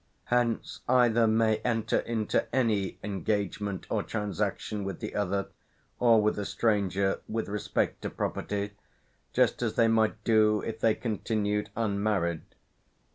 [0.23, 5.49] Hence either may into any enter engagement or transaction with the other
[5.99, 8.71] or with a stranger with respect to property,
[9.31, 12.55] just as they might do if they continued unmarried" (p.